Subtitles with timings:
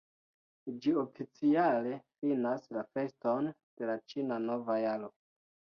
[0.85, 1.93] Ĝi oficiale
[2.23, 5.17] finas la feston de la Ĉina Nova Jaro.